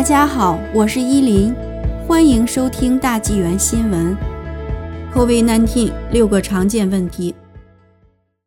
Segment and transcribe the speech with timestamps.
[0.00, 1.54] 大家好，我是依林，
[2.08, 4.16] 欢迎收听大纪元新闻。
[5.12, 7.34] COVID-19 六个常见问题。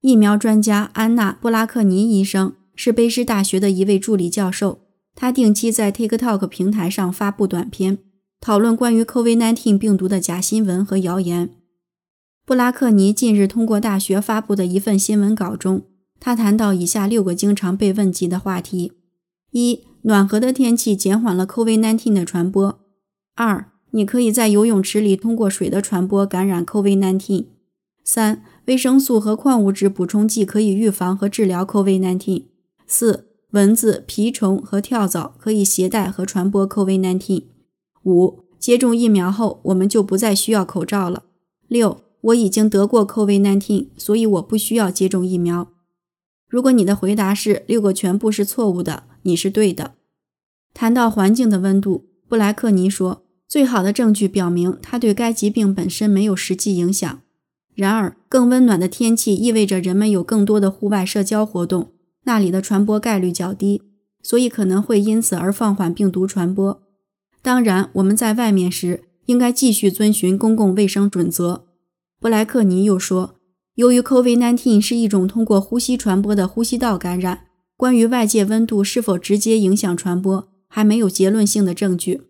[0.00, 4.78] 疫苗专家安娜·布拉克尼医生是卑诗大学的一位助理教授，
[5.14, 7.98] 他定期在 TikTok 平台上发布短片，
[8.40, 11.50] 讨论关于 COVID-19 病毒的假新闻和谣言。
[12.46, 15.82] 布拉克尼近日通过大学发布的一份新闻稿中，
[16.18, 18.94] 他谈到以下六个经常被问及的话题：
[19.50, 22.78] 一、暖和的天气减缓了 COVID-19 的传播。
[23.34, 27.46] 二、你可以在游泳池里通过水的传播感染 COVID-19。
[28.04, 32.44] 三、维生素和矿物质补充剂可以预防和治疗 COVID-19。
[32.86, 37.44] 四、蚊子、蜱虫和跳蚤可以携带和传播 COVID-19。
[38.04, 41.22] 五、接种疫苗后，我们就不再需要口罩了。
[41.68, 45.68] 六、我已经得过 COVID-19，所以我不需要接种疫苗。
[46.52, 49.94] 如果你的回答是六个全部是错误的，你是对的。
[50.74, 57.22] 谈到环境的温度，布莱克尼说，最好的证据表明它对该疾病本身没有实际影响。
[57.74, 61.92] 然而，更温暖的天气意味着人们有更多的户外社交活动，
[62.24, 63.80] 那里的传播概率较低，
[64.22, 66.82] 所以可能会因此而放缓病毒传播。
[67.40, 71.64] 当然，我们在外面时应该继续遵循公共卫生准则。
[72.20, 73.36] 布莱克尼又说。
[73.74, 82.20] 由于 COVID-19 是一种通过呼吸传播的呼吸道感染，关于外界温度是否直接影响传播，还没有结论性的证据。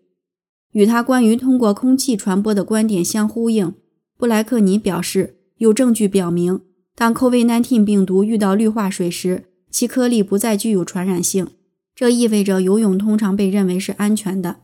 [0.71, 3.73] 与他关于通过空气传播的观点相呼应，
[4.17, 6.61] 布莱克尼表示，有证据表明，
[6.95, 11.49] 当 COVID-19 病毒遇到氯化水时，其颗粒不再具有传染性。
[11.93, 14.61] 这意味着游泳通常被认为是安全的。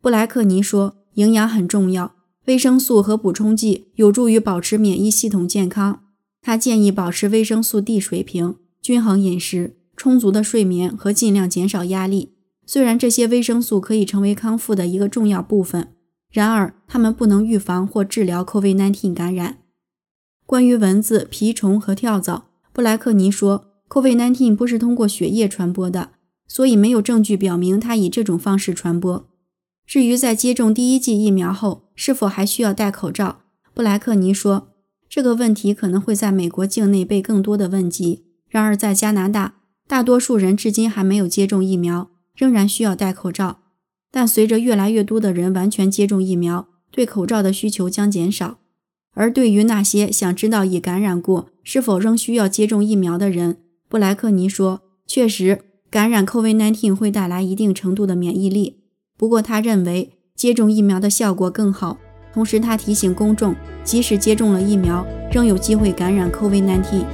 [0.00, 2.14] 布莱克尼说，营养很重要。
[2.46, 6.00] 维生素和补充剂有助于保持免疫系统健康。
[6.40, 12.32] 他建议保持维生素 D 水平、均衡饮食、充足的睡眠和尽量减少压力。
[12.66, 15.88] 虽然这些维生素可以成为康复的一个重要部分，
[16.32, 19.58] 然而它们不能预防或治疗 COVID-19 感染。
[20.44, 26.10] 关于蚊子、蜱虫和跳蚤，布莱克尼说，COVID-19 不是通过血液传播的，
[26.48, 29.28] 所以没有证据表明它以这种方式传播。
[29.92, 33.40] 至于在接种第一剂疫苗后是否还需要戴口罩，
[33.74, 34.68] 布莱克尼说，
[35.06, 38.24] 这个问题可能会在美国境内被更多的问及。
[38.48, 43.58] 然而，在加拿大，大多数人至今还没有接种疫苗，仍然需要戴口罩。
[44.10, 48.60] 但随着越来越多的人完全接种疫苗，对口罩的需求将减少。
[49.12, 53.58] 而对于那些想知道已感染过是否仍需要接种疫苗的人，
[53.90, 55.60] 布莱克尼说，确实，
[55.90, 58.78] 感染 COVID-19 会带来一定程度的免疫力。
[59.22, 61.96] 不过，他认为接种疫苗的效果更好。
[62.34, 67.04] 同时，他提醒公众，即使接种了疫苗，仍有机会感染 COVID-19。